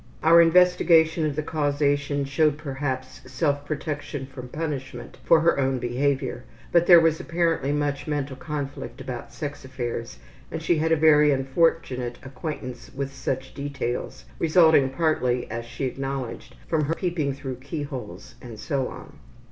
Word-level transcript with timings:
Our 0.23 0.41
investigation 0.41 1.27
of 1.27 1.35
the 1.35 1.43
causation 1.43 2.25
showed 2.25 2.57
perhaps 2.57 3.21
self 3.31 3.63
protection 3.65 4.25
from 4.25 4.47
punishment 4.47 5.19
for 5.23 5.41
her 5.41 5.59
own 5.59 5.77
behavior, 5.77 6.43
but 6.71 6.87
there 6.87 6.99
was 6.99 7.19
apparently 7.19 7.71
much 7.71 8.07
mental 8.07 8.35
conflict 8.35 8.99
about 8.99 9.31
sex 9.31 9.63
affairs 9.63 10.17
and 10.51 10.59
she 10.59 10.79
had 10.79 10.91
a 10.91 10.95
very 10.95 11.31
unfortunate 11.31 12.17
acquaintance 12.23 12.89
with 12.95 13.13
such 13.13 13.53
details, 13.53 14.25
resulting 14.39 14.89
partly, 14.89 15.47
as 15.51 15.65
she 15.65 15.85
acknowledged, 15.85 16.55
from 16.67 16.85
her 16.85 16.95
peeping 16.95 17.33
through 17.33 17.57
keyholes 17.57 18.33
and 18.41 18.57
so 18.59 18.87
on. 18.87 19.19